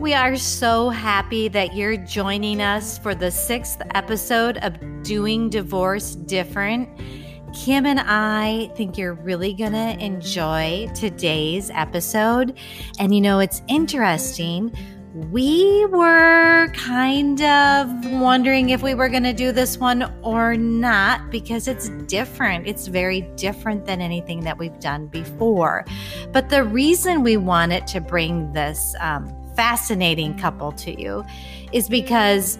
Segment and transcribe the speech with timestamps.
[0.00, 6.14] We are so happy that you're joining us for the sixth episode of Doing Divorce
[6.14, 6.88] Different.
[7.52, 12.56] Kim and I think you're really going to enjoy today's episode.
[12.98, 14.74] And you know, it's interesting.
[15.12, 21.30] We were kind of wondering if we were going to do this one or not
[21.30, 22.66] because it's different.
[22.66, 25.84] It's very different than anything that we've done before.
[26.32, 31.24] But the reason we wanted to bring this um, fascinating couple to you
[31.72, 32.58] is because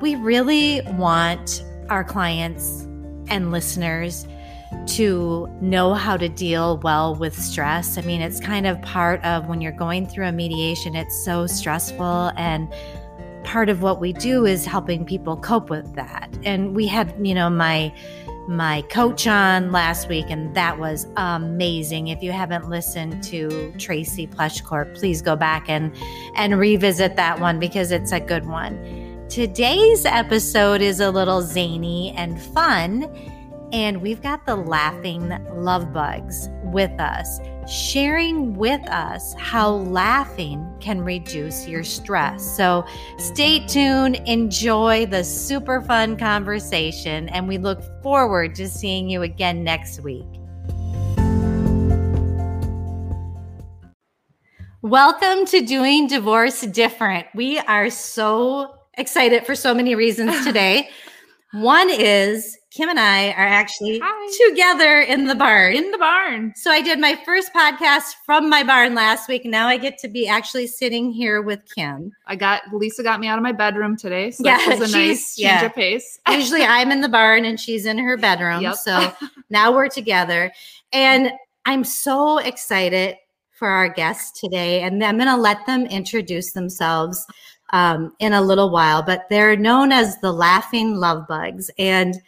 [0.00, 2.82] we really want our clients
[3.28, 4.26] and listeners
[4.86, 7.98] to know how to deal well with stress.
[7.98, 11.46] I mean, it's kind of part of when you're going through a mediation, it's so
[11.46, 12.32] stressful.
[12.36, 12.72] And
[13.44, 16.28] part of what we do is helping people cope with that.
[16.44, 17.92] And we had, you know, my
[18.48, 22.08] my coach on last week, and that was amazing.
[22.08, 25.94] If you haven't listened to Tracy Plushcourt, please go back and
[26.34, 29.26] and revisit that one because it's a good one.
[29.28, 33.10] Today's episode is a little zany and fun
[33.72, 41.00] and we've got the laughing love bugs with us, sharing with us how laughing can
[41.00, 42.56] reduce your stress.
[42.56, 42.86] So
[43.18, 49.64] stay tuned, enjoy the super fun conversation, and we look forward to seeing you again
[49.64, 50.26] next week.
[54.82, 57.26] Welcome to Doing Divorce Different.
[57.34, 60.88] We are so excited for so many reasons today.
[61.52, 64.50] One is Kim and I are actually Hi.
[64.50, 65.74] together in the barn.
[65.74, 66.52] In the barn.
[66.56, 69.46] So I did my first podcast from my barn last week.
[69.46, 72.12] Now I get to be actually sitting here with Kim.
[72.26, 74.30] I got Lesa got me out of my bedroom today.
[74.30, 75.64] So yeah, that was a nice change yeah.
[75.64, 76.20] of pace.
[76.28, 78.60] Usually I'm in the barn and she's in her bedroom.
[78.60, 78.74] Yep.
[78.74, 79.14] So
[79.48, 80.52] now we're together.
[80.92, 81.32] And
[81.64, 83.16] I'm so excited
[83.52, 84.82] for our guests today.
[84.82, 87.26] And I'm going to let them introduce themselves
[87.70, 91.70] um, in a little while, but they're known as the laughing love bugs.
[91.78, 92.20] And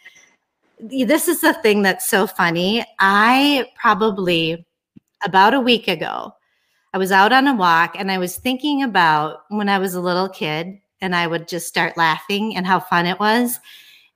[0.79, 2.85] this is the thing that's so funny.
[2.99, 4.65] I probably
[5.23, 6.33] about a week ago,
[6.93, 10.01] I was out on a walk and I was thinking about when I was a
[10.01, 13.59] little kid and I would just start laughing and how fun it was.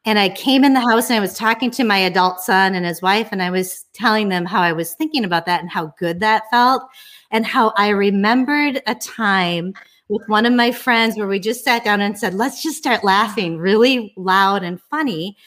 [0.05, 2.85] And I came in the house and I was talking to my adult son and
[2.85, 5.93] his wife, and I was telling them how I was thinking about that and how
[5.97, 6.83] good that felt,
[7.31, 9.73] and how I remembered a time
[10.09, 13.05] with one of my friends where we just sat down and said, let's just start
[13.05, 15.37] laughing really loud and funny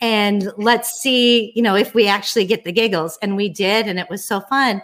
[0.00, 3.18] and let's see, you know, if we actually get the giggles.
[3.22, 4.82] And we did, and it was so fun.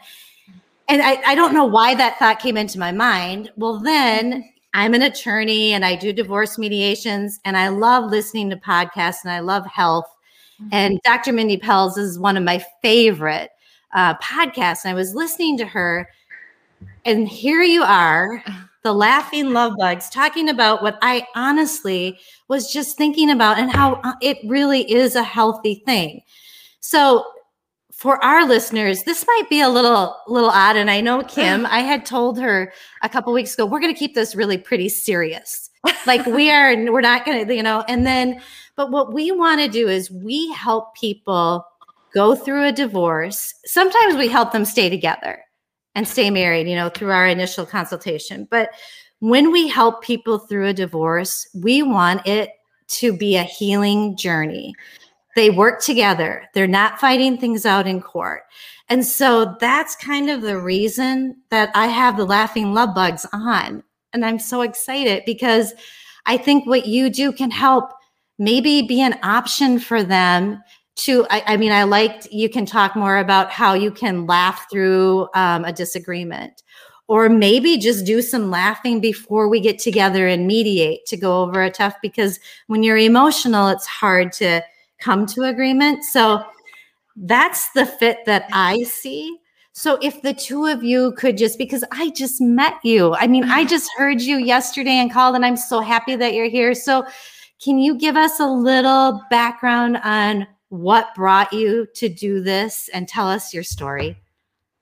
[0.88, 3.50] And I, I don't know why that thought came into my mind.
[3.56, 8.56] Well, then I'm an attorney and I do divorce mediations, and I love listening to
[8.56, 10.06] podcasts and I love health.
[10.60, 10.68] Mm-hmm.
[10.72, 11.32] And Dr.
[11.32, 13.50] Mindy Pelz is one of my favorite
[13.94, 14.84] uh, podcasts.
[14.84, 16.08] And I was listening to her,
[17.04, 18.42] and here you are
[18.82, 24.00] the laughing love bugs talking about what I honestly was just thinking about and how
[24.02, 26.20] uh, it really is a healthy thing.
[26.80, 27.24] So
[27.92, 31.80] for our listeners, this might be a little little odd and I know Kim, I
[31.80, 32.72] had told her
[33.02, 35.70] a couple weeks ago we're going to keep this really pretty serious.
[36.06, 38.40] Like we are we're not going to, you know, and then
[38.74, 41.64] but what we want to do is we help people
[42.12, 43.54] go through a divorce.
[43.64, 45.42] Sometimes we help them stay together
[45.94, 48.46] and stay married, you know, through our initial consultation.
[48.50, 48.70] But
[49.20, 52.50] when we help people through a divorce, we want it
[52.88, 54.74] to be a healing journey.
[55.36, 58.42] They work together, they're not fighting things out in court.
[58.88, 63.82] And so that's kind of the reason that I have the Laughing Love Bugs on.
[64.12, 65.72] And I'm so excited because
[66.26, 67.90] I think what you do can help
[68.38, 70.62] maybe be an option for them
[70.94, 74.66] to I, I, mean i liked you can talk more about how you can laugh
[74.70, 76.62] through um, a disagreement.
[77.08, 81.62] Or maybe just do some laughing before we get together and mediate to go over
[81.62, 84.62] a tough because when you're emotional it's hard to
[84.98, 86.04] come to agreement.
[86.04, 86.42] So
[87.16, 89.38] that's the fit that i see.
[89.74, 93.14] So if the two of you could just because i just met you.
[93.14, 96.48] I mean i just heard you yesterday and called and i'm so happy that you're
[96.48, 96.74] here.
[96.74, 97.04] So
[97.62, 103.06] can you give us a little background on what brought you to do this and
[103.06, 104.16] tell us your story.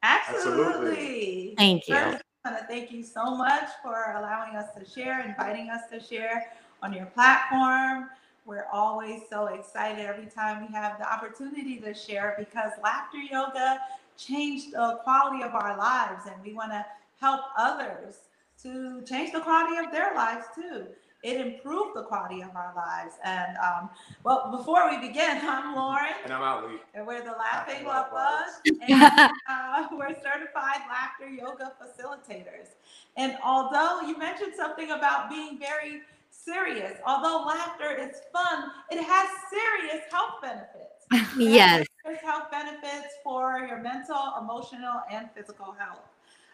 [0.05, 1.55] Absolutely.
[1.59, 1.97] Thank you.
[1.97, 5.81] First, I want to thank you so much for allowing us to share, inviting us
[5.91, 8.09] to share on your platform.
[8.47, 13.81] We're always so excited every time we have the opportunity to share because laughter yoga
[14.17, 16.87] changed the quality of our lives, and we want to
[17.21, 18.15] help others
[18.63, 20.87] to change the quality of their lives too.
[21.23, 23.15] It improved the quality of our lives.
[23.25, 23.91] And um,
[24.25, 26.15] well, before we begin, I'm Lauren.
[26.25, 26.79] And I'm Alik.
[26.95, 28.61] And we're the Laughing Love Bugs.
[28.89, 29.03] And
[29.49, 32.69] uh, we're certified laughter yoga facilitators.
[33.17, 36.01] And although you mentioned something about being very
[36.31, 41.37] serious, although laughter is fun, it has serious health benefits.
[41.39, 41.87] yes.
[42.05, 45.99] There's health benefits for your mental, emotional, and physical health.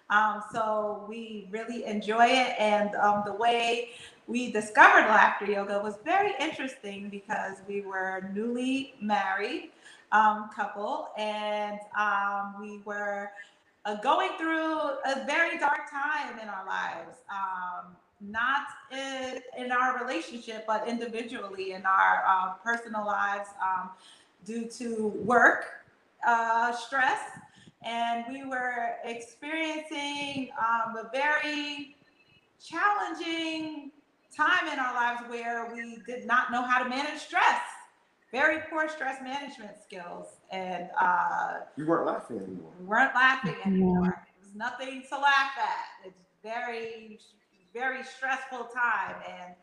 [0.08, 2.54] Um, so we really enjoy it.
[2.58, 3.90] And um, the way
[4.26, 9.70] we discovered laughter yoga was very interesting because we were newly married
[10.12, 13.30] um, couple and um, we were
[13.84, 17.18] uh, going through a very dark time in our lives.
[17.30, 23.90] Um, not in, in, our relationship, but individually in our uh, personal lives um,
[24.46, 25.66] due to work
[26.26, 27.20] uh, stress
[27.86, 31.94] and we were experiencing um, a very
[32.60, 33.92] challenging
[34.36, 37.62] time in our lives where we did not know how to manage stress
[38.32, 42.72] very poor stress management skills and uh, you weren't laughing anymore.
[42.78, 44.26] we weren't laughing anymore.
[44.38, 46.06] It was nothing to laugh at.
[46.06, 47.18] It's very
[47.72, 49.54] very stressful time and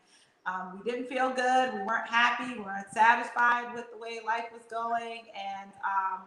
[0.46, 1.74] um, we didn't feel good.
[1.74, 2.54] We weren't happy.
[2.54, 6.22] We weren't satisfied with the way life was going and um,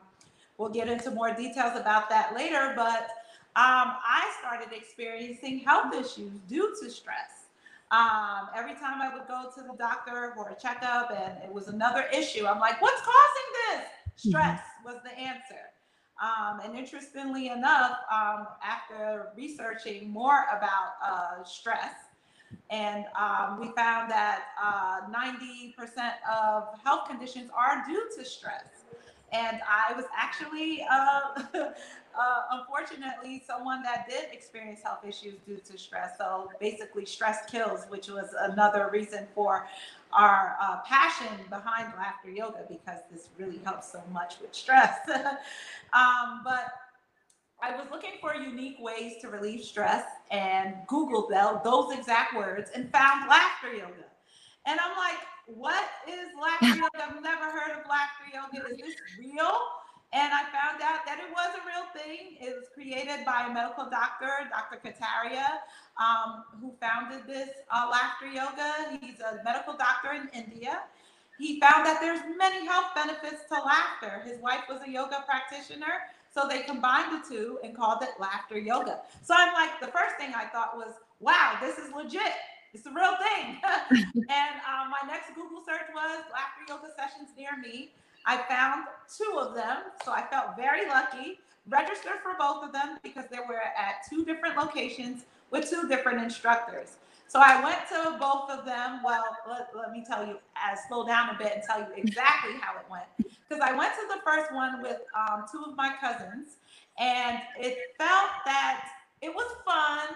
[0.58, 3.04] We'll get into more details about that later, but
[3.56, 7.37] um, I started experiencing health issues due to stress.
[7.90, 11.70] Um, every time I would go to the doctor for a checkup and it was
[11.70, 13.86] another issue, I'm like, what's causing this?
[13.86, 14.30] Mm-hmm.
[14.30, 15.72] Stress was the answer.
[16.22, 21.94] Um, and interestingly enough, um, after researching more about uh, stress,
[22.70, 25.76] and um, we found that uh, 90%
[26.30, 28.77] of health conditions are due to stress.
[29.32, 35.78] And I was actually, uh, uh, unfortunately, someone that did experience health issues due to
[35.78, 36.18] stress.
[36.18, 39.68] So basically, stress kills, which was another reason for
[40.14, 44.98] our uh, passion behind laughter yoga because this really helps so much with stress.
[45.94, 46.72] um, but
[47.62, 52.92] I was looking for unique ways to relieve stress and Googled those exact words and
[52.92, 54.07] found laughter yoga.
[54.68, 57.08] And I'm like, what is laughter yoga?
[57.08, 58.68] I've never heard of laughter yoga.
[58.70, 59.56] Is this real?
[60.12, 62.36] And I found out that it was a real thing.
[62.40, 64.80] It was created by a medical doctor, Dr.
[64.84, 65.64] Kataria,
[65.96, 69.00] um, who founded this uh, laughter yoga.
[69.00, 70.84] He's a medical doctor in India.
[71.40, 74.22] He found that there's many health benefits to laughter.
[74.26, 78.58] His wife was a yoga practitioner, so they combined the two and called it laughter
[78.58, 79.02] yoga.
[79.24, 82.34] So I'm like, the first thing I thought was, wow, this is legit.
[82.74, 83.58] It's the real thing.
[84.16, 87.92] and um, my next Google search was laughter yoga sessions near me.
[88.26, 88.86] I found
[89.18, 91.40] two of them, so I felt very lucky.
[91.70, 96.22] Registered for both of them because they were at two different locations with two different
[96.22, 96.98] instructors.
[97.30, 99.02] So I went to both of them.
[99.04, 102.54] Well, let, let me tell you, I slow down a bit and tell you exactly
[102.62, 103.06] how it went.
[103.18, 106.56] Because I went to the first one with um, two of my cousins,
[106.98, 108.88] and it felt that
[109.22, 110.08] it was fun.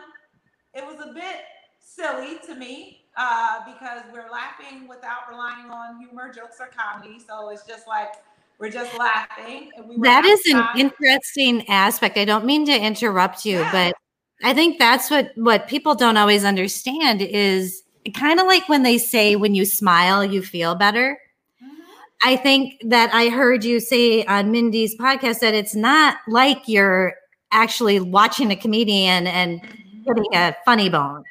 [0.74, 1.36] It was a bit
[1.82, 7.20] silly to me uh, because we're laughing without relying on humor, jokes, or comedy.
[7.20, 8.14] So it's just like
[8.60, 9.72] we're just laughing.
[9.88, 12.18] We that is an interesting aspect.
[12.18, 13.72] I don't mean to interrupt you, yeah.
[13.72, 13.96] but
[14.44, 17.84] I think that's what what people don't always understand is
[18.14, 21.18] kind of like when they say when you smile you feel better.
[21.62, 21.82] Mm-hmm.
[22.24, 27.16] I think that I heard you say on Mindy's podcast that it's not like you're
[27.52, 30.04] actually watching a comedian and mm-hmm.
[30.04, 31.24] getting a funny bone.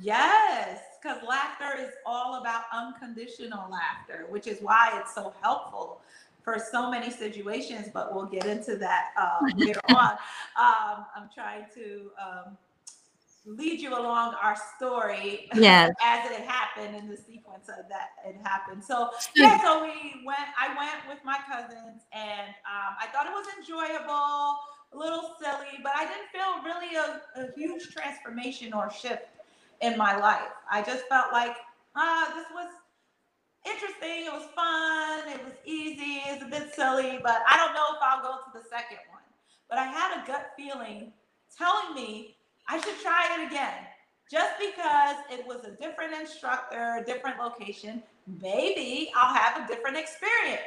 [0.00, 6.00] Yes, because laughter is all about unconditional laughter, which is why it's so helpful
[6.42, 7.88] for so many situations.
[7.92, 10.12] But we'll get into that um, later on.
[10.58, 12.56] Um, I'm trying to um,
[13.46, 15.92] lead you along our story yes.
[16.02, 18.82] as it happened in the sequence of that it happened.
[18.82, 20.48] So yeah, so we went.
[20.58, 24.58] I went with my cousins, and um, I thought it was enjoyable,
[24.92, 29.26] a little silly, but I didn't feel really a, a huge transformation or shift
[29.80, 30.52] in my life.
[30.70, 31.56] I just felt like,
[31.94, 32.70] ah, this was
[33.64, 34.26] interesting.
[34.26, 35.28] It was fun.
[35.32, 36.22] It was easy.
[36.26, 39.22] It's a bit silly, but I don't know if I'll go to the second one.
[39.68, 41.12] But I had a gut feeling
[41.56, 42.36] telling me
[42.68, 43.86] I should try it again.
[44.30, 48.02] Just because it was a different instructor, different location,
[48.42, 50.62] maybe I'll have a different experience.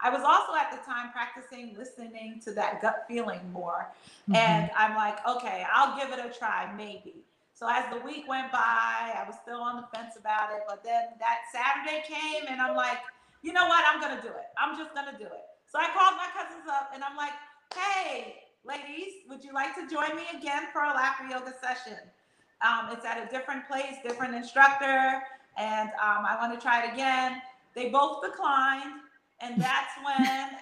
[0.00, 3.90] I was also at the time practicing listening to that gut feeling more.
[4.22, 4.36] Mm-hmm.
[4.36, 7.24] And I'm like, okay, I'll give it a try, maybe.
[7.58, 10.62] So as the week went by, I was still on the fence about it.
[10.68, 12.98] But then that Saturday came and I'm like,
[13.42, 13.82] you know what?
[13.82, 14.46] I'm going to do it.
[14.56, 15.42] I'm just going to do it.
[15.66, 17.34] So I called my cousins up and I'm like,
[17.74, 21.98] hey, ladies, would you like to join me again for a laughter yoga session?
[22.62, 25.22] Um, it's at a different place, different instructor,
[25.56, 27.42] and um, I want to try it again.
[27.74, 29.02] They both declined.
[29.40, 30.16] And that's when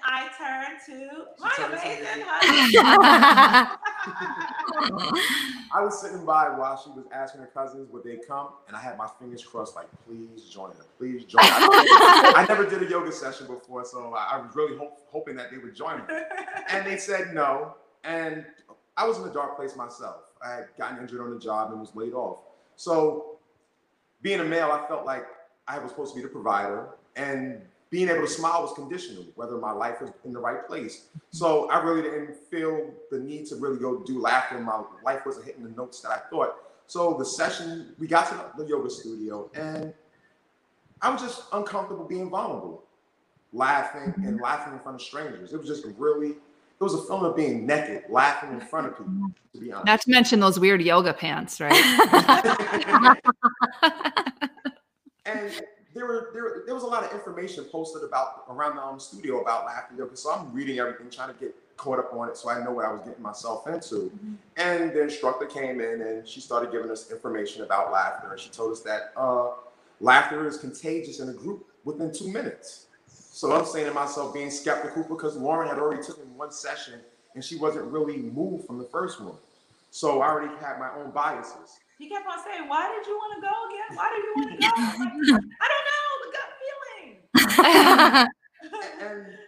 [0.04, 3.78] I turned to my amazing husband.
[5.72, 8.80] I was sitting by while she was asking her cousins would they come, and I
[8.80, 11.40] had my fingers crossed, like, please join her, please join.
[11.42, 15.50] I, I never did a yoga session before, so I, was really hope, hoping that
[15.50, 16.14] they would join me.
[16.68, 18.44] And they said no, and
[18.98, 20.32] I was in a dark place myself.
[20.44, 22.40] I had gotten injured on the job and was laid off.
[22.76, 23.38] So,
[24.20, 25.24] being a male, I felt like
[25.66, 29.56] I was supposed to be the provider, and being able to smile was conditional, whether
[29.56, 31.06] my life was in the right place.
[31.08, 31.18] Mm-hmm.
[31.30, 34.58] So I really didn't feel the need to really go do laughter.
[34.58, 36.56] My life wasn't hitting the notes that I thought.
[36.88, 39.92] So the session, we got to the yoga studio, and
[41.02, 42.84] I was just uncomfortable being vulnerable,
[43.52, 44.42] laughing and mm-hmm.
[44.42, 45.52] laughing in front of strangers.
[45.52, 46.38] It was just really, it
[46.78, 49.12] was a feeling of being naked, laughing in front of people.
[49.54, 49.86] To be honest.
[49.86, 51.72] Not to mention those weird yoga pants, right?
[55.26, 55.60] and
[55.96, 59.40] there were there, there was a lot of information posted about around the um, studio
[59.40, 60.16] about laughter yoga.
[60.16, 62.84] So I'm reading everything, trying to get caught up on it so I know what
[62.84, 64.10] I was getting myself into.
[64.10, 64.34] Mm-hmm.
[64.56, 68.32] And the instructor came in and she started giving us information about laughter.
[68.32, 69.50] And she told us that uh,
[70.00, 72.86] laughter is contagious in a group within two minutes.
[73.06, 77.00] So I'm saying to myself, being skeptical because Lauren had already taken one session
[77.34, 79.36] and she wasn't really moved from the first one.
[79.90, 83.34] So I already had my own biases he kept on saying, "Why did you want
[83.36, 83.96] to go again?
[83.96, 88.30] Why did you want to go?" Like, I don't know, the gut feeling.
[89.00, 89.38] and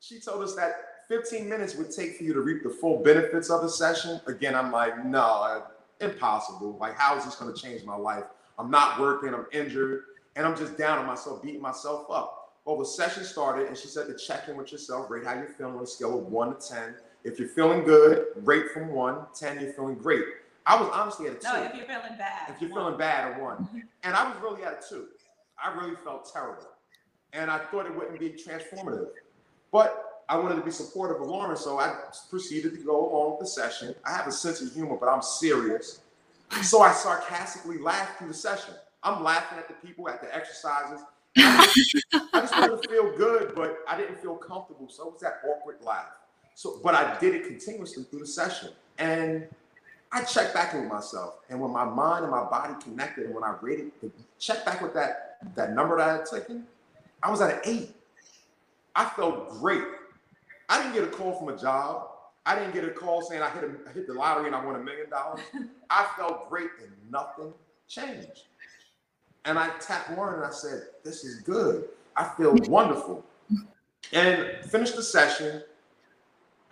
[0.00, 3.50] she told us that 15 minutes would take for you to reap the full benefits
[3.50, 4.20] of the session.
[4.26, 5.64] Again, I'm like, no,
[6.00, 6.78] impossible.
[6.80, 8.24] Like, how is this going to change my life?
[8.58, 9.34] I'm not working.
[9.34, 10.02] I'm injured,
[10.36, 12.58] and I'm just down on myself, beating myself up.
[12.64, 15.48] Well, the session started, and she said to check in with yourself, rate how you're
[15.48, 16.94] feeling on a scale of one to 10.
[17.24, 19.26] If you're feeling good, rate from one.
[19.34, 20.24] 10, you're feeling great.
[20.66, 21.48] I was honestly at a two.
[21.48, 22.50] No, if you're feeling bad.
[22.50, 22.80] If you're one.
[22.80, 23.56] feeling bad, a one.
[23.56, 23.78] Mm-hmm.
[24.02, 25.08] And I was really at a two.
[25.62, 26.68] I really felt terrible.
[27.32, 29.08] And I thought it wouldn't be transformative.
[29.72, 31.94] But I wanted to be supportive of Lauren, so I
[32.28, 33.94] proceeded to go along with the session.
[34.04, 36.00] I have a sense of humor, but I'm serious.
[36.62, 38.74] So I sarcastically laughed through the session.
[39.02, 41.00] I'm laughing at the people at the exercises.
[41.36, 41.66] I
[42.34, 44.88] just wanted to feel good, but I didn't feel comfortable.
[44.88, 46.10] So it was that awkward laugh.
[46.54, 48.70] So, but I did it continuously through the session.
[48.98, 49.48] And
[50.12, 53.44] I checked back with myself, and when my mind and my body connected, and when
[53.44, 53.92] I rated,
[54.38, 56.66] check back with that that number that I had taken,
[57.22, 57.94] I was at an eight.
[58.94, 59.84] I felt great.
[60.68, 62.08] I didn't get a call from a job.
[62.44, 64.64] I didn't get a call saying I hit a, I hit the lottery and I
[64.64, 65.40] won a million dollars.
[65.90, 67.52] I felt great, and nothing
[67.86, 68.44] changed.
[69.44, 71.88] And I tapped Lauren and I said, "This is good.
[72.16, 73.24] I feel wonderful."
[74.12, 75.62] And finished the session.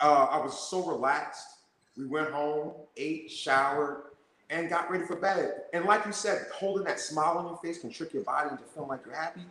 [0.01, 1.58] Uh, I was so relaxed.
[1.97, 4.03] We went home, ate, showered,
[4.49, 5.63] and got ready for bed.
[5.73, 8.63] And like you said, holding that smile on your face can trick your body into
[8.63, 9.41] feeling like you're happy.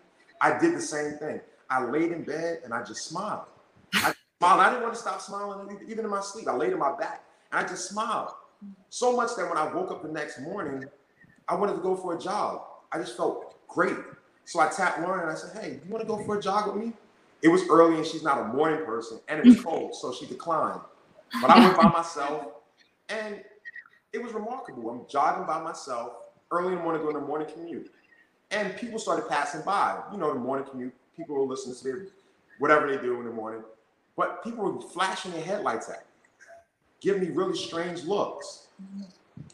[0.40, 1.40] I did the same thing.
[1.70, 3.44] I laid in bed and I just smiled.
[3.94, 4.60] I smiled.
[4.60, 6.48] I didn't want to stop smiling even in my sleep.
[6.48, 8.30] I laid in my back and I just smiled.
[8.90, 10.84] So much that when I woke up the next morning,
[11.48, 12.62] I wanted to go for a jog.
[12.90, 13.96] I just felt great.
[14.44, 16.72] So I tapped Lauren and I said, Hey, you want to go for a jog
[16.72, 16.92] with me?
[17.42, 20.26] It was early and she's not a morning person and it was cold, so she
[20.26, 20.80] declined.
[21.40, 22.46] But I went by myself,
[23.08, 23.42] and
[24.12, 24.90] it was remarkable.
[24.90, 26.12] I'm jogging by myself
[26.50, 27.90] early in the morning, doing the morning commute,
[28.50, 30.00] and people started passing by.
[30.12, 32.06] You know, the morning commute, people were listening to their
[32.58, 33.62] whatever they do in the morning,
[34.16, 36.04] but people were flashing their headlights at me,
[37.00, 38.66] giving me really strange looks.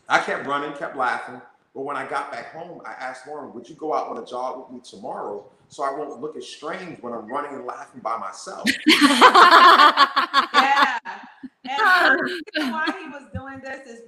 [0.09, 1.41] I kept running, kept laughing.
[1.75, 4.25] But when I got back home, I asked Lauren, would you go out on a
[4.25, 8.01] jog with me tomorrow so I won't look as strange when I'm running and laughing
[8.01, 8.63] by myself?
[8.87, 10.99] yeah.
[11.67, 14.03] And the reason why he was doing this is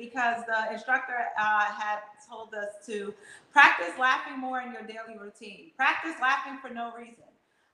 [0.45, 3.15] the instructor uh, had told us to
[3.53, 5.71] practice laughing more in your daily routine.
[5.77, 7.25] Practice laughing for no reason.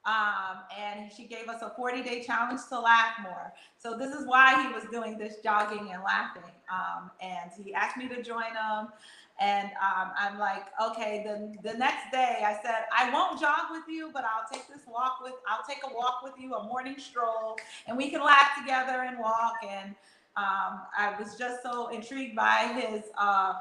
[0.05, 3.53] Um, and she gave us a 40 day challenge to laugh more.
[3.79, 6.43] So this is why he was doing this jogging and laughing.
[6.73, 8.89] Um, and he asked me to join him.
[9.41, 11.23] And um, I'm like, okay.
[11.25, 14.83] Then the next day, I said, I won't jog with you, but I'll take this
[14.87, 15.35] walk with.
[15.49, 19.19] I'll take a walk with you, a morning stroll, and we can laugh together and
[19.19, 19.55] walk.
[19.67, 19.95] And
[20.37, 23.55] um, I was just so intrigued by his uh,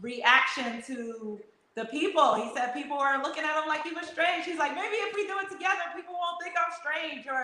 [0.00, 1.40] reaction to
[1.74, 2.34] the people.
[2.34, 4.46] He said people were looking at him like he was strange.
[4.46, 7.42] He's like, maybe if we do it together, people won't think I'm strange or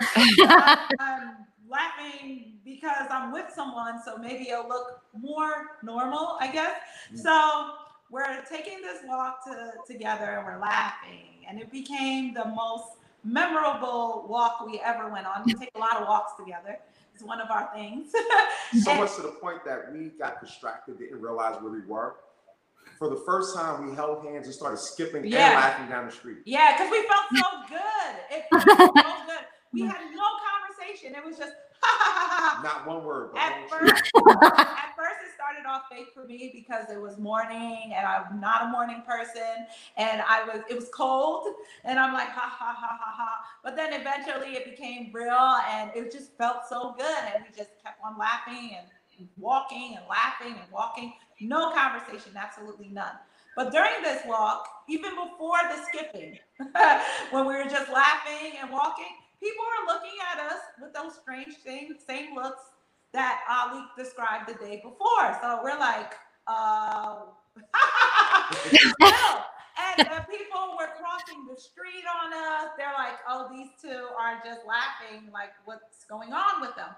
[0.99, 1.35] I'm
[1.69, 4.01] laughing because I'm with someone.
[4.03, 6.71] So maybe it'll look more normal, I guess.
[7.07, 7.17] Mm-hmm.
[7.17, 7.75] So
[8.09, 11.45] we're taking this walk to, together and we're laughing.
[11.47, 12.85] And it became the most
[13.23, 15.43] memorable walk we ever went on.
[15.45, 16.79] We take a lot of walks together.
[17.13, 18.11] It's one of our things.
[18.83, 22.15] so and, much to the point that we got distracted, didn't realize where we were.
[22.97, 25.47] For the first time, we held hands and started skipping yeah.
[25.47, 26.37] and laughing down the street.
[26.45, 28.15] Yeah, because we felt so good.
[28.31, 29.45] It felt so good.
[29.73, 31.15] We had no conversation.
[31.15, 31.53] It was just
[32.63, 33.31] Not one word.
[33.37, 33.91] At first,
[34.29, 38.63] at first, it started off fake for me because it was morning and I'm not
[38.63, 41.47] a morning person, and I was it was cold,
[41.83, 43.39] and I'm like ha ha ha ha ha.
[43.63, 47.71] But then eventually it became real, and it just felt so good, and we just
[47.83, 48.87] kept on laughing and
[49.37, 51.13] walking and laughing and walking.
[51.41, 53.13] No conversation, absolutely none.
[53.55, 56.39] But during this walk, even before the skipping,
[57.31, 61.55] when we were just laughing and walking, people are looking at us with those strange
[61.65, 62.71] same same looks
[63.11, 65.37] that Alik described the day before.
[65.41, 66.13] So we're like,
[66.47, 67.17] uh,
[68.99, 69.43] no.
[69.77, 72.71] And the people were crossing the street on us.
[72.77, 76.89] They're like, oh, these two are just laughing, like, what's going on with them?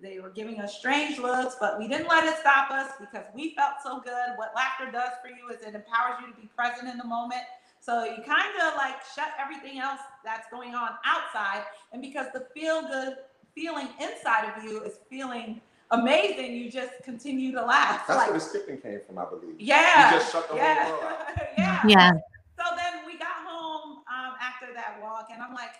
[0.00, 3.54] They were giving us strange looks, but we didn't let it stop us because we
[3.56, 4.36] felt so good.
[4.36, 7.42] What laughter does for you is it empowers you to be present in the moment
[7.80, 11.62] so you kind of like shut everything else that's going on outside.
[11.92, 13.16] And because the feel good
[13.54, 18.06] feeling inside of you is feeling amazing, you just continue to laugh.
[18.06, 19.54] That's like, where the skipping came from, I believe.
[19.58, 20.12] Yeah.
[20.12, 20.84] You just shut the yeah.
[20.84, 21.48] whole world out.
[21.58, 21.82] yeah.
[21.86, 22.10] Yeah.
[22.58, 25.78] So then we got home um, after that walk, and I'm like,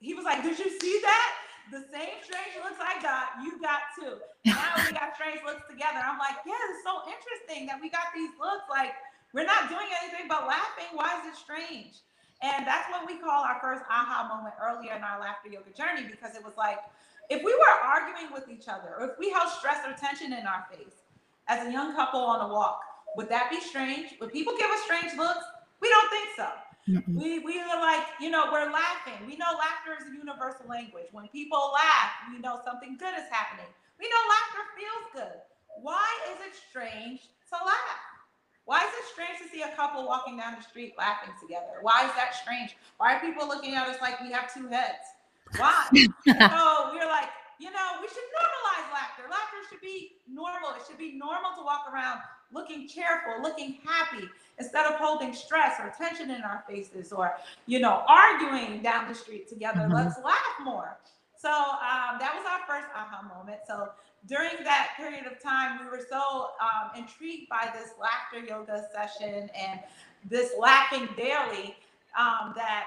[0.00, 1.32] he was like, Did you see that?
[1.70, 4.18] The same strange looks I got, you got too.
[4.44, 6.02] Now we got strange looks together.
[6.02, 8.92] I'm like, yeah, it's so interesting that we got these looks like
[9.34, 10.92] we're not doing anything but laughing.
[10.92, 12.00] Why is it strange?
[12.42, 16.08] And that's what we call our first aha moment earlier in our laughter yoga journey
[16.10, 16.78] because it was like,
[17.30, 20.44] if we were arguing with each other, or if we held stress or tension in
[20.44, 21.06] our face
[21.46, 22.82] as a young couple on a walk,
[23.16, 24.14] would that be strange?
[24.20, 25.44] Would people give us strange looks?
[25.80, 26.48] We don't think so.
[26.88, 27.14] Mm-hmm.
[27.14, 29.22] We, we are like, you know, we're laughing.
[29.26, 31.06] We know laughter is a universal language.
[31.12, 33.70] When people laugh, we know something good is happening.
[34.00, 35.38] We know laughter feels good.
[35.80, 38.11] Why is it strange to laugh?
[38.72, 41.76] Why is it strange to see a couple walking down the street laughing together?
[41.82, 42.74] Why is that strange?
[42.96, 45.12] Why are people looking at us like we have two heads?
[45.58, 45.84] Why?
[45.92, 47.28] so we're like,
[47.60, 49.24] you know, we should normalize laughter.
[49.30, 50.70] Laughter should be normal.
[50.70, 54.26] It should be normal to walk around looking cheerful, looking happy,
[54.58, 57.34] instead of holding stress or tension in our faces or,
[57.66, 59.80] you know, arguing down the street together.
[59.80, 59.96] Mm-hmm.
[59.96, 60.96] Let's laugh more.
[61.42, 63.62] So um, that was our first aha moment.
[63.66, 63.90] So
[64.28, 69.50] during that period of time, we were so um, intrigued by this laughter yoga session
[69.58, 69.80] and
[70.30, 71.74] this laughing daily
[72.16, 72.84] um, that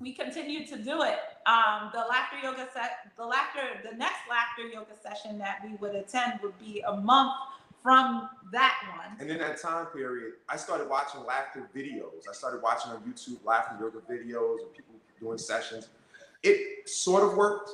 [0.00, 1.18] we continued to do it.
[1.46, 5.94] Um, the laughter yoga set, the laughter, the next laughter yoga session that we would
[5.94, 7.32] attend would be a month
[7.80, 9.16] from that one.
[9.20, 12.28] And in that time period, I started watching laughter videos.
[12.28, 15.88] I started watching on YouTube laughter yoga videos of people doing sessions.
[16.42, 17.70] It sort of worked,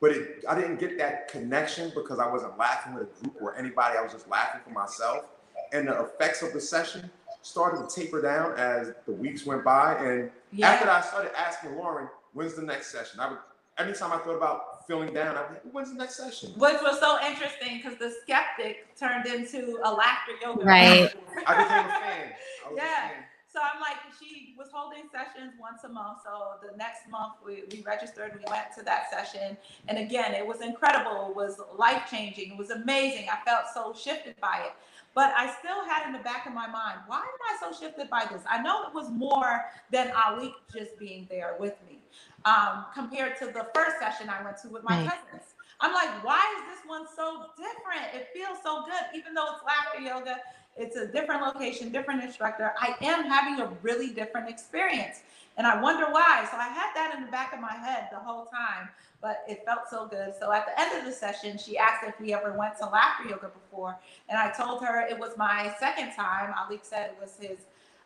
[0.00, 3.56] but it, I didn't get that connection because I wasn't laughing with a group or
[3.56, 3.98] anybody.
[3.98, 5.24] I was just laughing for myself.
[5.72, 7.10] And the effects of the session
[7.42, 9.94] started to taper down as the weeks went by.
[9.94, 10.70] And yeah.
[10.70, 13.20] after that, I started asking Lauren, when's the next session?
[13.20, 13.38] I would,
[13.78, 16.50] anytime I thought about feeling down, I would, when's the next session?
[16.56, 20.64] Which was so interesting because the skeptic turned into a laughter yoga.
[20.64, 21.12] Right.
[21.46, 22.32] I became a fan.
[22.76, 23.10] yeah.
[23.52, 26.18] So I'm like, she was holding sessions once a month.
[26.24, 29.56] So the next month we, we registered, we went to that session.
[29.88, 31.30] And again, it was incredible.
[31.30, 32.52] It was life changing.
[32.52, 33.26] It was amazing.
[33.28, 34.72] I felt so shifted by it.
[35.14, 38.08] But I still had in the back of my mind, why am I so shifted
[38.08, 38.42] by this?
[38.48, 41.98] I know it was more than Alik just being there with me
[42.44, 45.10] um, compared to the first session I went to with my right.
[45.10, 45.54] cousins.
[45.80, 48.14] I'm like, why is this one so different?
[48.14, 50.36] It feels so good, even though it's laughter yoga
[50.80, 52.72] it's a different location, different instructor.
[52.80, 55.20] I am having a really different experience.
[55.58, 56.48] And I wonder why.
[56.50, 58.88] So I had that in the back of my head the whole time,
[59.20, 60.32] but it felt so good.
[60.40, 63.28] So at the end of the session, she asked if we ever went to laughter
[63.28, 63.98] yoga before.
[64.30, 66.54] And I told her it was my second time.
[66.54, 67.58] Alik said it was his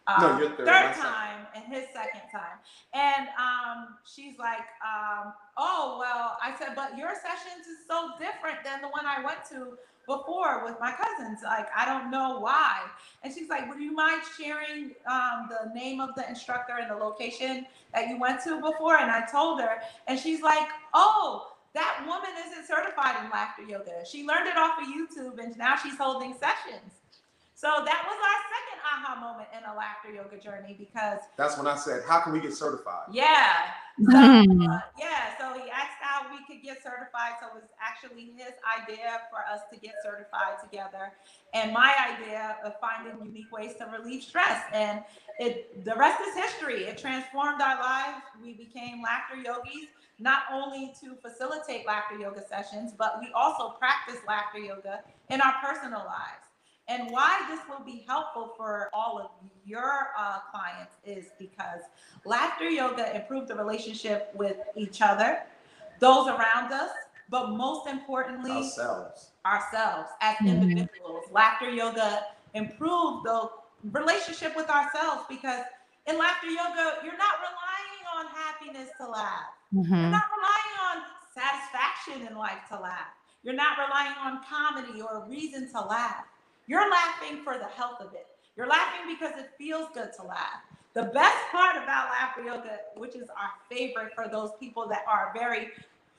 [0.07, 2.59] um, no, third, third time and his second time.
[2.93, 8.65] And um, she's like, um, oh, well, I said, but your sessions is so different
[8.65, 11.41] than the one I went to before with my cousins.
[11.43, 12.81] Like, I don't know why.
[13.23, 16.97] And she's like, Would you mind sharing um, the name of the instructor and the
[16.97, 18.97] location that you went to before?
[18.97, 24.05] And I told her, and she's like, Oh, that woman isn't certified in laughter yoga.
[24.07, 26.93] She learned it off of YouTube and now she's holding sessions.
[27.55, 29.49] So that was our second aha moment.
[29.57, 33.07] in a laughter yoga journey because that's when I said, How can we get certified?
[33.13, 33.71] Yeah.
[34.11, 37.35] So, uh, yeah, so he asked how we could get certified.
[37.41, 41.13] So it was actually his idea for us to get certified together,
[41.53, 44.65] and my idea of finding unique ways to relieve stress.
[44.73, 45.05] And
[45.39, 46.85] it, the rest is history.
[46.87, 48.19] It transformed our lives.
[48.43, 49.87] We became laughter yogis,
[50.19, 55.55] not only to facilitate laughter yoga sessions, but we also practice laughter yoga in our
[55.63, 56.44] personal lives.
[56.89, 59.31] And why this will be helpful for all of
[59.65, 61.81] your uh, clients is because
[62.27, 65.45] laughter yoga improves the relationship with each other,
[66.01, 66.91] those around us,
[67.31, 69.31] but most importantly, ourselves.
[69.47, 70.49] Ourselves as mm-hmm.
[70.49, 71.25] individuals.
[71.33, 73.49] Laughter yoga improves the
[73.91, 75.65] relationship with ourselves because
[76.07, 79.57] in laughter yoga, you're not relying on happiness to laugh.
[79.73, 79.95] Mm-hmm.
[79.95, 81.03] You're not relying on
[81.35, 83.09] satisfaction in life to laugh.
[83.43, 86.25] You're not relying on comedy or a reason to laugh.
[86.67, 88.27] You're laughing for the health of it.
[88.57, 90.65] You're laughing because it feels good to laugh.
[90.95, 95.33] The best part about laughter yoga, which is our favorite for those people that are
[95.35, 95.71] very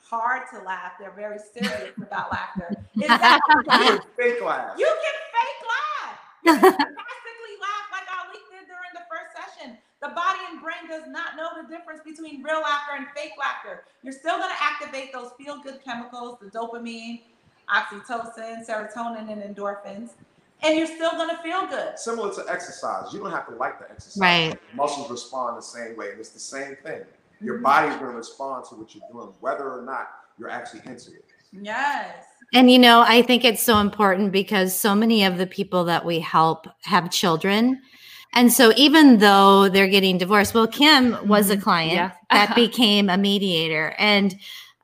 [0.02, 4.78] hard to laugh, they're very serious about laughter, is that you can fake laugh.
[4.78, 6.18] You can fake laugh.
[6.44, 9.78] You can fantastically laugh like Alik did during the first session.
[10.02, 13.84] The body and brain does not know the difference between real laughter and fake laughter.
[14.04, 17.22] You're still going to activate those feel good chemicals, the dopamine,
[17.68, 20.10] oxytocin, serotonin, and endorphins
[20.62, 21.98] and you're still going to feel good.
[21.98, 24.20] Similar to exercise, you don't have to like the exercise.
[24.20, 24.58] Right.
[24.74, 27.02] Muscles respond the same way, and it's the same thing.
[27.40, 27.64] Your mm-hmm.
[27.64, 31.24] body's going to respond to what you're doing, whether or not you're actually into it.
[31.52, 32.24] Yes.
[32.54, 36.04] And you know, I think it's so important because so many of the people that
[36.04, 37.80] we help have children.
[38.32, 41.62] And so even though they're getting divorced, well, Kim was a mm-hmm.
[41.62, 42.12] client yeah.
[42.30, 43.94] that became a mediator.
[43.98, 44.36] And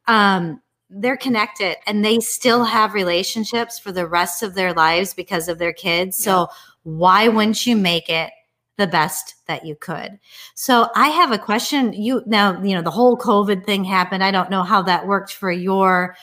[0.08, 0.60] um,
[0.94, 5.58] they're connected and they still have relationships for the rest of their lives because of
[5.58, 6.16] their kids.
[6.16, 6.48] So
[6.82, 8.30] why wouldn't you make it
[8.78, 10.18] the best that you could?
[10.54, 11.92] So I have a question.
[11.92, 14.24] You now, you know, the whole COVID thing happened.
[14.24, 16.16] I don't know how that worked for your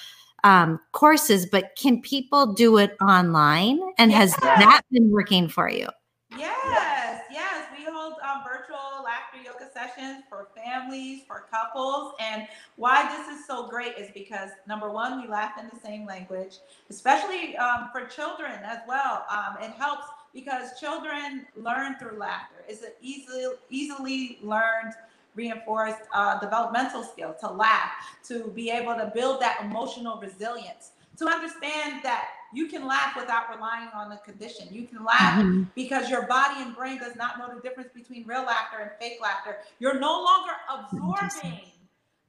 [0.44, 3.80] um, courses, but can people do it online?
[3.98, 5.88] And has that been working for you?
[6.38, 7.66] Yes, yes.
[7.78, 12.14] We hold um, virtual laughter yoga sessions for families, for couples.
[12.20, 16.06] And why this is so great is because number one, we laugh in the same
[16.06, 16.58] language,
[16.90, 19.26] especially um, for children as well.
[19.30, 22.64] Um, it helps because children learn through laughter.
[22.68, 24.94] It's an easily easily learned
[25.36, 27.92] reinforced uh, developmental skill to laugh,
[28.28, 33.50] to be able to build that emotional resilience, to understand that you can laugh without
[33.54, 34.68] relying on the condition.
[34.72, 35.64] You can laugh mm-hmm.
[35.76, 39.20] because your body and brain does not know the difference between real laughter and fake
[39.22, 39.58] laughter.
[39.80, 41.62] You're no longer absorbing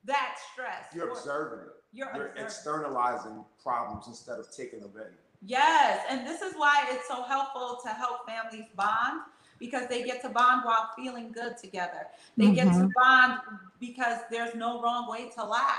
[0.05, 0.87] that stress.
[0.95, 1.73] You're observing it.
[1.93, 5.13] You're, you're externalizing problems instead of taking them in.
[5.43, 9.23] Yes, and this is why it's so helpful to help families bond
[9.59, 12.07] because they get to bond while feeling good together.
[12.37, 12.55] They mm-hmm.
[12.55, 12.89] get to mm-hmm.
[12.95, 13.41] bond
[13.79, 15.79] because there's no wrong way to laugh.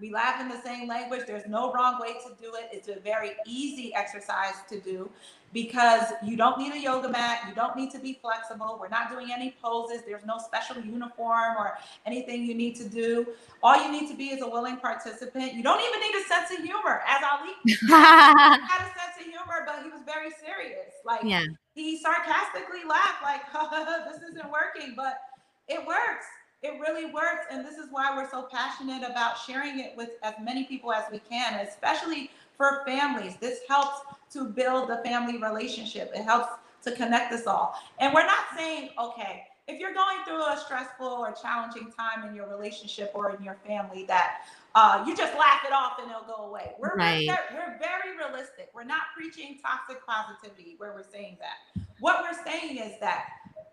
[0.00, 1.22] We laugh in the same language.
[1.26, 2.68] There's no wrong way to do it.
[2.72, 5.10] It's a very easy exercise to do
[5.52, 7.40] because you don't need a yoga mat.
[7.48, 8.78] You don't need to be flexible.
[8.80, 10.02] We're not doing any poses.
[10.06, 13.26] There's no special uniform or anything you need to do.
[13.62, 15.54] All you need to be is a willing participant.
[15.54, 17.02] You don't even need a sense of humor.
[17.06, 20.92] As Alik had a sense of humor, but he was very serious.
[21.04, 21.44] Like yeah.
[21.74, 23.42] he sarcastically laughed, like,
[24.12, 25.18] this isn't working, but
[25.66, 26.26] it works
[26.62, 30.34] it really works and this is why we're so passionate about sharing it with as
[30.42, 33.36] many people as we can especially for families.
[33.36, 34.00] This helps
[34.32, 36.10] to build the family relationship.
[36.14, 37.74] It helps to connect us all.
[38.00, 42.34] And we're not saying okay if you're going through a stressful or challenging time in
[42.34, 44.40] your relationship or in your family that
[44.74, 46.72] uh, you just laugh it off and it'll go away.
[46.78, 47.28] We're, right.
[47.52, 48.70] we're very realistic.
[48.74, 51.84] We're not preaching toxic positivity where we're saying that.
[52.00, 53.26] What we're saying is that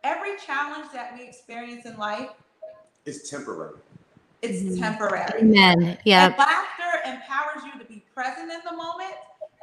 [0.04, 2.30] every challenge that we experience in life
[3.06, 3.76] it's temporary.
[4.41, 4.82] It's mm-hmm.
[4.82, 5.39] temporary.
[5.39, 5.98] Amen.
[6.06, 6.34] Yeah.
[6.38, 9.13] laughter empowers you to be present in the moment,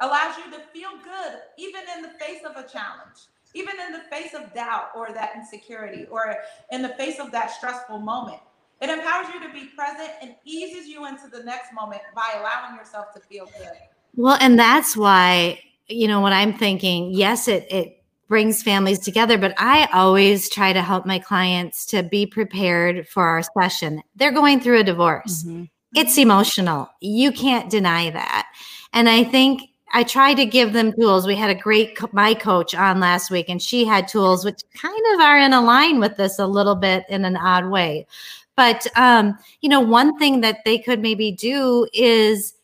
[0.01, 4.01] allows you to feel good, even in the face of a challenge, even in the
[4.09, 6.35] face of doubt or that insecurity, or
[6.71, 8.39] in the face of that stressful moment.
[8.81, 12.75] It empowers you to be present and eases you into the next moment by allowing
[12.75, 13.71] yourself to feel good.
[14.15, 18.02] Well, and that's why, you know, when I'm thinking, yes, it it
[18.33, 23.27] brings families together but i always try to help my clients to be prepared for
[23.27, 24.01] our session.
[24.15, 25.43] They're going through a divorce.
[25.43, 25.65] Mm-hmm.
[25.93, 26.89] it's emotional.
[26.99, 28.47] You can't deny that.
[28.91, 29.61] And i think
[29.93, 31.27] i try to give them tools.
[31.27, 35.03] We had a great my coach on last week and she had tools which kind
[35.13, 38.07] of are in a line with this a little bit in an odd way.
[38.55, 42.55] But um, you know one thing that they could maybe do is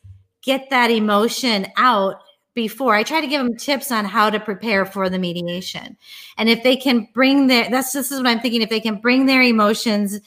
[0.42, 2.22] get that emotion out
[2.54, 2.94] before.
[2.94, 5.96] I try to give them tips on how to prepare for the mediation.
[6.36, 8.96] And if they can bring their that's this is what I'm thinking if they can
[8.96, 10.20] bring their emotions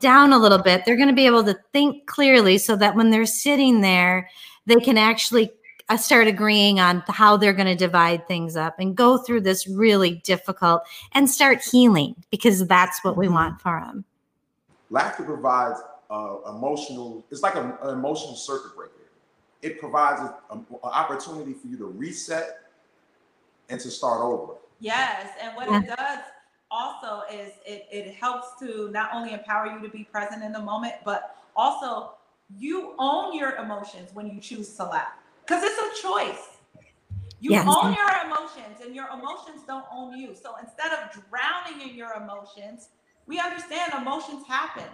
[0.00, 3.10] down a little bit, they're going to be able to think clearly so that when
[3.10, 4.28] they're sitting there,
[4.66, 5.50] they can actually
[5.88, 9.66] uh, start agreeing on how they're going to divide things up and go through this
[9.66, 13.34] really difficult and start healing because that's what we mm-hmm.
[13.34, 14.04] want for them.
[14.90, 18.92] Laughter provides uh, emotional, it's like a, an emotional circuit breaker.
[19.62, 22.60] It provides an opportunity for you to reset
[23.68, 24.54] and to start over.
[24.80, 25.30] Yes.
[25.42, 25.80] And what yeah.
[25.80, 26.18] it does
[26.70, 30.60] also is it, it helps to not only empower you to be present in the
[30.60, 32.12] moment, but also
[32.56, 35.12] you own your emotions when you choose to laugh
[35.46, 36.48] because it's a choice.
[37.40, 37.66] You yes.
[37.68, 40.34] own your emotions and your emotions don't own you.
[40.34, 42.88] So instead of drowning in your emotions,
[43.26, 44.88] we understand emotions happen.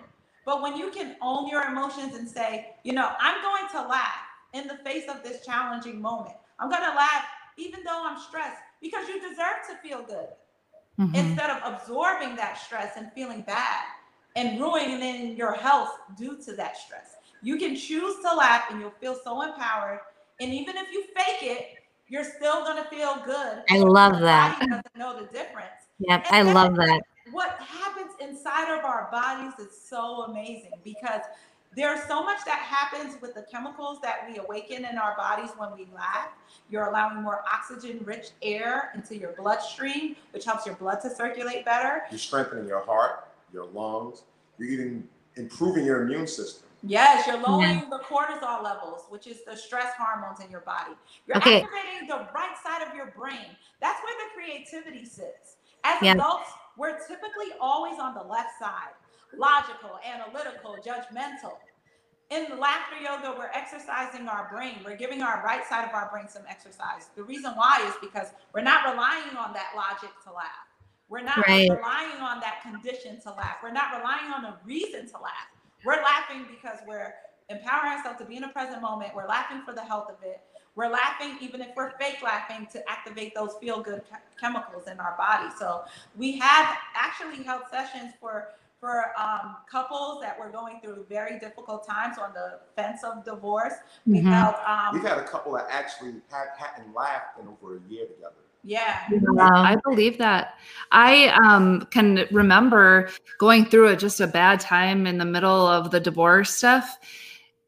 [0.45, 4.24] But when you can own your emotions and say, you know, I'm going to laugh
[4.55, 6.35] in the face of this challenging moment.
[6.59, 7.25] I'm going to laugh
[7.57, 10.29] even though I'm stressed because you deserve to feel good
[10.99, 11.15] mm-hmm.
[11.15, 13.85] instead of absorbing that stress and feeling bad
[14.37, 17.17] and ruining your health due to that stress.
[17.43, 20.01] You can choose to laugh and you'll feel so empowered.
[20.41, 21.67] And even if you fake it,
[22.09, 23.63] you're still going to feel good.
[23.71, 24.59] I love that.
[24.61, 25.71] doesn't know the difference.
[26.01, 27.03] Yep, and I love that.
[27.31, 31.23] What happens inside of our bodies is so amazing because
[31.77, 35.71] there's so much that happens with the chemicals that we awaken in our bodies when
[35.77, 36.29] we laugh.
[36.71, 41.65] You're allowing more oxygen rich air into your bloodstream, which helps your blood to circulate
[41.65, 42.03] better.
[42.11, 44.23] You're strengthening your heart, your lungs.
[44.59, 46.69] You're even improving your immune system.
[46.87, 47.89] Yes, you're lowering yeah.
[47.91, 50.93] the cortisol levels, which is the stress hormones in your body.
[51.27, 51.63] You're okay.
[51.63, 53.57] activating the right side of your brain.
[53.81, 55.57] That's where the creativity sits.
[55.83, 56.13] As yeah.
[56.13, 58.93] adults, we're typically always on the left side
[59.39, 61.59] logical, analytical, judgmental.
[62.31, 64.77] In laughter yoga, we're exercising our brain.
[64.85, 67.11] We're giving our right side of our brain some exercise.
[67.15, 70.67] The reason why is because we're not relying on that logic to laugh.
[71.09, 71.69] We're not right.
[71.69, 73.57] relying on that condition to laugh.
[73.63, 75.49] We're not relying on a reason to laugh.
[75.85, 77.13] We're laughing because we're
[77.51, 79.15] empowering ourselves to be in a present moment.
[79.15, 80.41] We're laughing for the health of it.
[80.77, 84.03] We're laughing, even if we're fake laughing, to activate those feel good
[84.41, 85.55] chemicals in our body.
[85.59, 85.85] So
[86.17, 88.49] we have actually held sessions for
[88.85, 93.73] for um, couples that were going through very difficult times on the fence of divorce.
[94.07, 94.31] We mm-hmm.
[94.31, 98.07] felt um, we've had a couple that actually had hadn't laughed in over a year
[98.07, 98.35] together.
[98.63, 98.99] Yeah.
[99.39, 100.55] I believe that.
[100.93, 105.91] I um, can remember going through it just a bad time in the middle of
[105.91, 106.99] the divorce stuff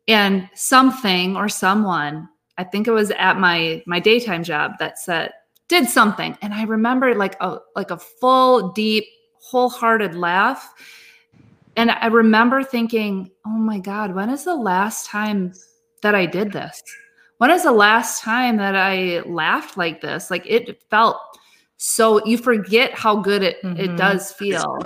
[0.09, 5.33] and something or someone, I think it was at my my daytime job that said
[5.68, 9.05] did something and I remember like a like a full deep
[9.40, 10.74] wholehearted laugh
[11.76, 15.52] and I remember thinking, oh my God, when is the last time
[16.02, 16.82] that I did this?
[17.38, 20.30] When is the last time that I laughed like this?
[20.30, 21.18] Like it felt
[21.76, 23.78] so you forget how good it mm-hmm.
[23.78, 24.78] it does feel.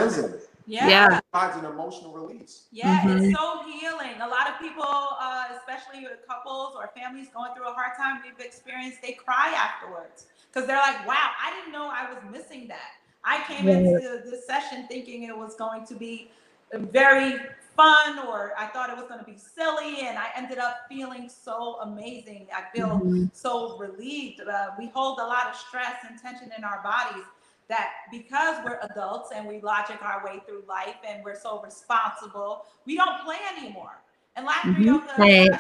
[0.67, 0.89] Yeah.
[0.89, 1.19] yeah.
[1.19, 2.67] It provides an emotional release.
[2.71, 3.25] Yeah, mm-hmm.
[3.25, 4.21] it's so healing.
[4.21, 8.45] A lot of people, uh, especially couples or families going through a hard time we've
[8.45, 12.93] experienced, they cry afterwards because they're like, wow, I didn't know I was missing that.
[13.25, 13.79] I came yeah.
[13.79, 16.31] into this session thinking it was going to be
[16.79, 17.39] very
[17.77, 21.29] fun or I thought it was going to be silly and I ended up feeling
[21.29, 22.47] so amazing.
[22.55, 23.25] I feel mm-hmm.
[23.33, 24.41] so relieved.
[24.41, 27.25] Uh, we hold a lot of stress and tension in our bodies
[27.69, 32.67] that because we're adults and we logic our way through life and we're so responsible,
[32.85, 34.03] we don't play anymore.
[34.37, 34.83] And laughter mm-hmm.
[34.83, 35.51] yoga right.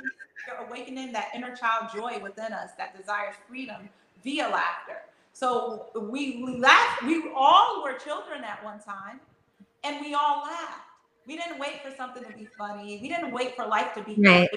[0.68, 3.88] awakening that inner child joy within us that desires freedom
[4.22, 5.02] via laughter.
[5.32, 9.20] So we, we laugh, we all were children at one time
[9.84, 10.89] and we all laughed.
[11.30, 12.98] We didn't wait for something to be funny.
[13.00, 14.50] We didn't wait for life to be right.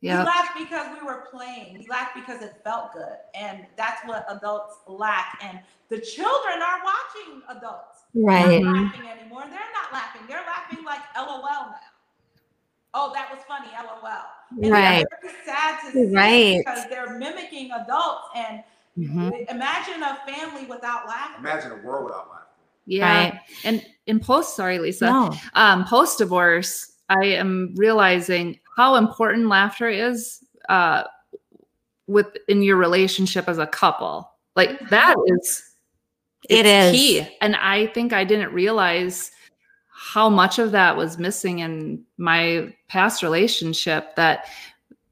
[0.00, 0.20] Yeah.
[0.20, 1.78] We laughed because we were playing.
[1.80, 3.16] We laughed because it felt good.
[3.34, 5.40] And that's what adults lack.
[5.42, 8.04] And the children are watching adults.
[8.14, 8.46] Right.
[8.46, 9.42] They're not laughing anymore.
[9.50, 10.22] They're not laughing.
[10.28, 11.74] They're laughing like LOL now.
[12.94, 14.62] Oh, that was funny, LOL.
[14.62, 15.04] And right.
[15.20, 16.58] very sad to see right.
[16.58, 18.28] because they're mimicking adults.
[18.36, 18.62] And
[18.96, 19.30] mm-hmm.
[19.48, 21.40] imagine a family without laughing.
[21.40, 22.39] Imagine a world without laughing.
[22.90, 23.30] Yeah.
[23.30, 23.40] Right.
[23.62, 25.32] And in post, sorry, Lesa, no.
[25.54, 31.04] um, post divorce, I am realizing how important laughter is uh,
[32.08, 34.28] with in your relationship as a couple.
[34.56, 35.62] Like that is
[36.48, 37.28] it is key.
[37.40, 39.30] And I think I didn't realize
[39.92, 44.46] how much of that was missing in my past relationship that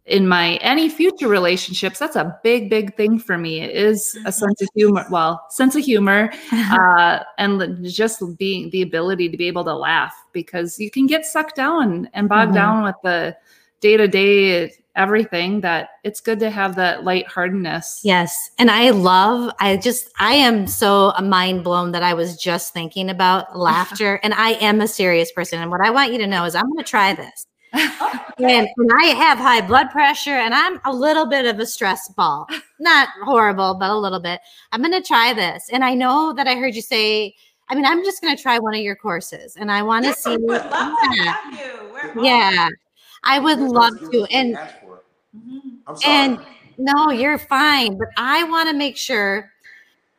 [0.08, 4.32] in my any future relationships that's a big big thing for me it is a
[4.32, 9.46] sense of humor well sense of humor uh, and just being the ability to be
[9.46, 12.54] able to laugh because you can get sucked down and bogged mm-hmm.
[12.54, 13.36] down with the
[13.80, 18.00] day to day everything that it's good to have that lightheartedness.
[18.02, 18.50] Yes.
[18.58, 23.08] And I love, I just, I am so mind blown that I was just thinking
[23.08, 24.16] about laughter.
[24.24, 25.62] and I am a serious person.
[25.62, 27.46] And what I want you to know is I'm going to try this.
[27.72, 32.08] And, and, I have high blood pressure and I'm a little bit of a stress
[32.08, 32.46] ball.
[32.80, 34.40] Not horrible, but a little bit.
[34.72, 35.68] I'm going to try this.
[35.72, 37.34] And I know that I heard you say,
[37.68, 40.14] I mean, I'm just going to try one of your courses and I want to
[40.14, 40.38] see.
[40.48, 41.36] Yeah.
[42.20, 42.68] yeah.
[43.24, 44.26] I would love to.
[44.30, 45.58] And mm-hmm.
[45.86, 46.14] I'm sorry.
[46.14, 46.38] And
[46.78, 47.98] no, you're fine.
[47.98, 49.50] But I want to make sure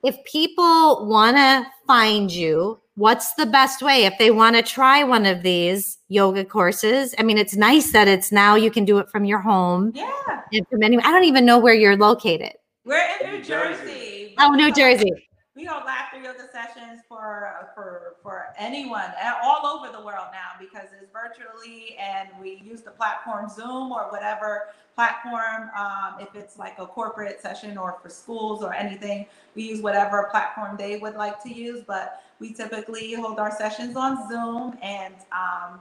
[0.04, 5.04] if people want to find you, what's the best way if they want to try
[5.06, 7.16] one of these yoga courses?
[7.18, 9.94] I mean, it's nice that it's now you can do it from your home.
[9.96, 10.12] Yeah.
[10.52, 11.06] And from anywhere.
[11.08, 12.54] I don't even know where you're located.
[12.84, 14.36] We're in New Jersey.
[14.38, 15.12] Oh, New Jersey.
[15.56, 19.12] We hold laughter yoga sessions for for for anyone
[19.44, 24.10] all over the world now because it's virtually and we use the platform Zoom or
[24.10, 25.70] whatever platform.
[25.78, 30.30] Um, if it's like a corporate session or for schools or anything, we use whatever
[30.32, 31.84] platform they would like to use.
[31.86, 35.80] But we typically hold our sessions on Zoom and um,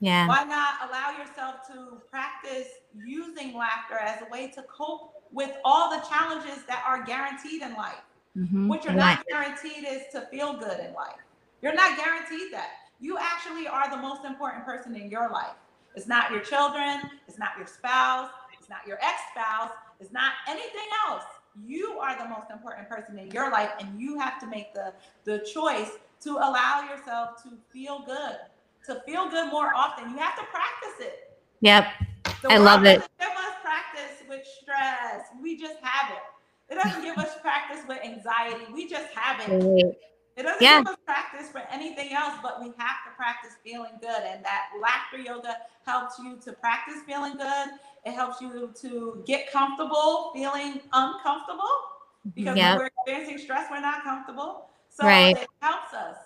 [0.00, 0.28] Yeah.
[0.28, 5.90] Why not allow yourself to practice using laughter as a way to cope with all
[5.90, 8.00] the challenges that are guaranteed in life.
[8.36, 8.68] Mm-hmm.
[8.68, 11.16] What you're not guaranteed is to feel good in life.
[11.62, 12.70] You're not guaranteed that.
[13.00, 15.56] You actually are the most important person in your life.
[15.94, 20.32] It's not your children, it's not your spouse, it's not your ex spouse, it's not
[20.48, 21.24] anything else.
[21.64, 24.92] You are the most important person in your life, and you have to make the,
[25.24, 28.36] the choice to allow yourself to feel good,
[28.86, 30.10] to feel good more often.
[30.10, 31.36] You have to practice it.
[31.60, 31.86] Yep.
[32.42, 33.02] The I love it.
[33.18, 35.26] Give us practice with stress.
[35.42, 36.22] We just have it.
[36.72, 38.64] It doesn't give us practice with anxiety.
[38.72, 39.96] We just have it.
[40.36, 40.82] It doesn't yeah.
[40.82, 44.22] give us practice for anything else, but we have to practice feeling good.
[44.22, 47.70] And that laughter yoga helps you to practice feeling good.
[48.04, 51.68] It helps you to get comfortable feeling uncomfortable
[52.34, 52.78] because yep.
[52.78, 54.68] when we're experiencing stress, we're not comfortable.
[54.88, 55.36] So right.
[55.36, 56.16] it helps us.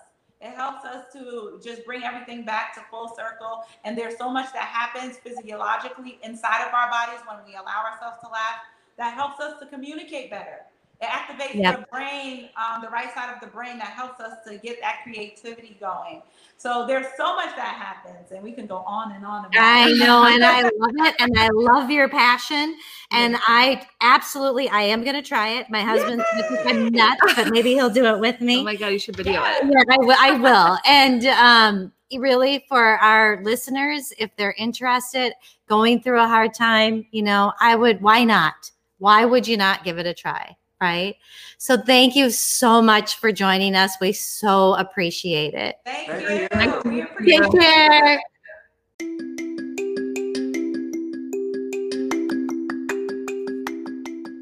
[0.41, 3.63] It helps us to just bring everything back to full circle.
[3.85, 8.17] And there's so much that happens physiologically inside of our bodies when we allow ourselves
[8.23, 8.59] to laugh
[8.97, 10.59] that helps us to communicate better.
[11.03, 11.81] It activates yep.
[11.81, 14.99] the brain, um, the right side of the brain that helps us to get that
[15.03, 16.21] creativity going.
[16.55, 19.43] So there's so much that happens, and we can go on and on.
[19.45, 22.77] About I know, and I love it, and I love your passion,
[23.11, 25.69] and I absolutely, I am going to try it.
[25.69, 26.23] My husband's
[26.65, 28.59] I'm nuts, but maybe he'll do it with me.
[28.59, 29.57] Oh my god, you should video yeah.
[29.57, 29.65] it.
[29.65, 35.33] Yeah, I, w- I will, and um, really for our listeners, if they're interested,
[35.67, 38.01] going through a hard time, you know, I would.
[38.01, 38.71] Why not?
[38.99, 40.55] Why would you not give it a try?
[40.83, 41.15] Right?
[41.57, 43.95] So thank you so much for joining us.
[44.01, 45.77] We so appreciate it.
[45.85, 47.07] Thank, thank you.
[47.21, 47.41] you.
[47.41, 48.21] Take care.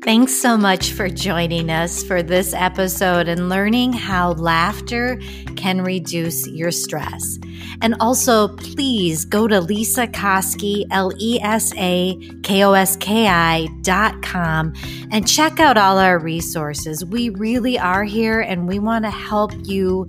[0.04, 5.22] Thanks so much for joining us for this episode and learning how laughter
[5.56, 7.38] can reduce your stress.
[7.82, 13.28] And also, please go to Lesa Koski, L E S A K O S K
[13.28, 14.74] I dot com
[15.12, 17.04] and check out all our resources.
[17.04, 20.08] We really are here and we want to help you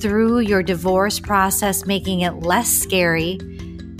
[0.00, 3.38] through your divorce process, making it less scary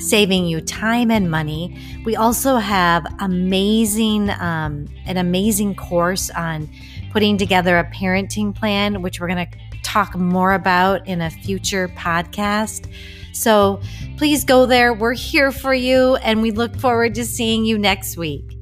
[0.03, 1.79] saving you time and money.
[2.05, 6.69] We also have amazing, um, an amazing course on
[7.13, 9.59] putting together a parenting plan, which we're going to
[9.93, 12.91] talk more about in a future podcast.
[13.35, 13.81] So
[14.17, 14.95] please go there.
[14.95, 18.57] We're here for you, and we look forward to seeing you next week.